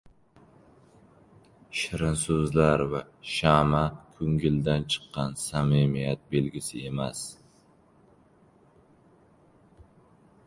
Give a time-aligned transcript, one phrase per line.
[1.79, 3.01] —Shirin so‘zlar va
[3.33, 3.81] sha’ma
[4.15, 7.21] ko‘ngildan chiqqan samimiyat belgisi emas.